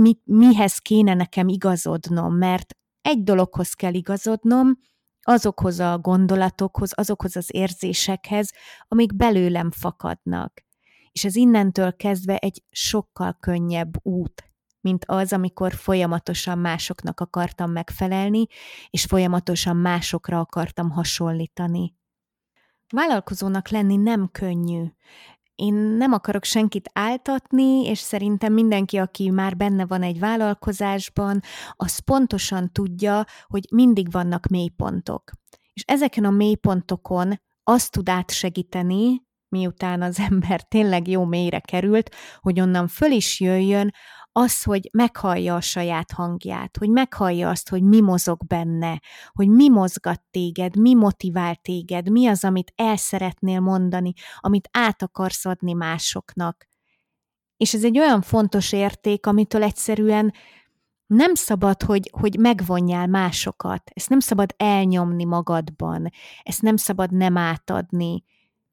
mit, 0.00 0.20
mihez 0.24 0.78
kéne 0.78 1.14
nekem 1.14 1.48
igazodnom, 1.48 2.34
mert 2.34 2.74
egy 3.02 3.22
dologhoz 3.22 3.72
kell 3.72 3.94
igazodnom, 3.94 4.78
azokhoz 5.22 5.80
a 5.80 5.98
gondolatokhoz, 5.98 6.92
azokhoz 6.94 7.36
az 7.36 7.46
érzésekhez, 7.54 8.50
amik 8.88 9.16
belőlem 9.16 9.70
fakadnak. 9.70 10.68
És 11.12 11.24
ez 11.24 11.34
innentől 11.34 11.96
kezdve 11.96 12.36
egy 12.36 12.62
sokkal 12.70 13.36
könnyebb 13.40 14.06
út, 14.06 14.52
mint 14.80 15.04
az, 15.04 15.32
amikor 15.32 15.74
folyamatosan 15.74 16.58
másoknak 16.58 17.20
akartam 17.20 17.70
megfelelni, 17.70 18.46
és 18.90 19.04
folyamatosan 19.04 19.76
másokra 19.76 20.40
akartam 20.40 20.90
hasonlítani. 20.90 21.94
Vállalkozónak 22.88 23.68
lenni 23.68 23.96
nem 23.96 24.28
könnyű. 24.32 24.84
Én 25.54 25.74
nem 25.74 26.12
akarok 26.12 26.44
senkit 26.44 26.90
áltatni, 26.92 27.84
és 27.84 27.98
szerintem 27.98 28.52
mindenki, 28.52 28.96
aki 28.96 29.30
már 29.30 29.56
benne 29.56 29.86
van 29.86 30.02
egy 30.02 30.18
vállalkozásban, 30.18 31.40
az 31.72 31.98
pontosan 31.98 32.72
tudja, 32.72 33.24
hogy 33.46 33.66
mindig 33.70 34.10
vannak 34.10 34.46
mélypontok. 34.46 35.30
És 35.72 35.82
ezeken 35.86 36.24
a 36.24 36.30
mélypontokon 36.30 37.40
azt 37.62 37.92
tud 37.92 38.08
átsegíteni, 38.08 39.22
miután 39.50 40.02
az 40.02 40.18
ember 40.30 40.62
tényleg 40.62 41.08
jó 41.08 41.24
mélyre 41.24 41.60
került, 41.60 42.14
hogy 42.40 42.60
onnan 42.60 42.88
föl 42.88 43.10
is 43.10 43.40
jöjjön, 43.40 43.90
az, 44.32 44.62
hogy 44.62 44.88
meghallja 44.92 45.54
a 45.54 45.60
saját 45.60 46.12
hangját, 46.12 46.76
hogy 46.76 46.88
meghallja 46.88 47.48
azt, 47.48 47.68
hogy 47.68 47.82
mi 47.82 48.00
mozog 48.00 48.46
benne, 48.46 49.00
hogy 49.32 49.48
mi 49.48 49.68
mozgat 49.68 50.22
téged, 50.30 50.76
mi 50.76 50.94
motivál 50.94 51.56
téged, 51.56 52.10
mi 52.10 52.26
az, 52.26 52.44
amit 52.44 52.72
el 52.76 52.96
szeretnél 52.96 53.60
mondani, 53.60 54.12
amit 54.38 54.68
át 54.72 55.02
akarsz 55.02 55.44
adni 55.44 55.72
másoknak. 55.72 56.68
És 57.56 57.74
ez 57.74 57.84
egy 57.84 57.98
olyan 57.98 58.22
fontos 58.22 58.72
érték, 58.72 59.26
amitől 59.26 59.62
egyszerűen 59.62 60.32
nem 61.06 61.34
szabad, 61.34 61.82
hogy, 61.82 62.10
hogy 62.20 62.38
megvonjál 62.38 63.06
másokat, 63.06 63.90
ezt 63.94 64.08
nem 64.08 64.20
szabad 64.20 64.54
elnyomni 64.56 65.24
magadban, 65.24 66.10
ezt 66.42 66.62
nem 66.62 66.76
szabad 66.76 67.12
nem 67.12 67.36
átadni. 67.36 68.24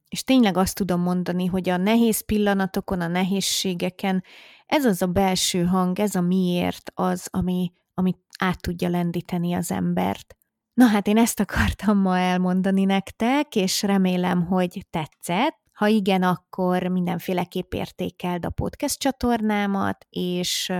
És 0.09 0.23
tényleg 0.23 0.57
azt 0.57 0.75
tudom 0.75 1.01
mondani, 1.01 1.45
hogy 1.45 1.69
a 1.69 1.77
nehéz 1.77 2.25
pillanatokon, 2.25 3.01
a 3.01 3.07
nehézségeken 3.07 4.23
ez 4.65 4.85
az 4.85 5.01
a 5.01 5.07
belső 5.07 5.65
hang, 5.65 5.99
ez 5.99 6.15
a 6.15 6.21
miért 6.21 6.91
az, 6.93 7.27
ami, 7.31 7.71
ami 7.93 8.15
át 8.39 8.61
tudja 8.61 8.89
lendíteni 8.89 9.53
az 9.53 9.71
embert. 9.71 10.35
Na 10.73 10.85
hát 10.85 11.07
én 11.07 11.17
ezt 11.17 11.39
akartam 11.39 11.97
ma 11.97 12.17
elmondani 12.17 12.85
nektek, 12.85 13.55
és 13.55 13.81
remélem, 13.81 14.45
hogy 14.45 14.85
tetszett. 14.89 15.59
Ha 15.73 15.87
igen, 15.87 16.23
akkor 16.23 16.83
mindenféleképp 16.83 17.73
értékeld 17.73 18.45
a 18.45 18.49
podcast 18.49 18.99
csatornámat, 18.99 20.05
és 20.09 20.71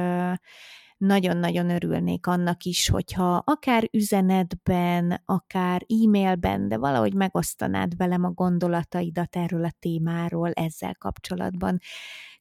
nagyon-nagyon 0.98 1.70
örülnék 1.70 2.28
annak 2.28 2.64
is, 2.64 2.90
hogyha 2.90 3.36
akár 3.46 3.88
üzenetben, 3.92 5.22
akár 5.26 5.86
e-mailben, 6.04 6.68
de 6.68 6.78
valahogy 6.78 7.14
megosztanád 7.14 7.98
velem 7.98 8.24
a 8.24 8.32
gondolataidat 8.32 9.36
erről 9.36 9.64
a 9.66 9.74
témáról 9.80 10.52
ezzel 10.52 10.96
kapcsolatban. 10.96 11.80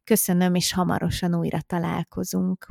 Köszönöm, 0.05 0.55
és 0.55 0.73
hamarosan 0.73 1.35
újra 1.35 1.61
találkozunk. 1.61 2.67